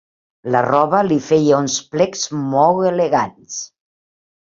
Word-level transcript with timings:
La 0.53 0.61
roba 0.67 1.01
li 1.09 1.17
feia 1.25 1.59
uns 1.65 1.75
plecs 1.91 2.23
molt 2.55 2.89
elegants. 2.93 3.59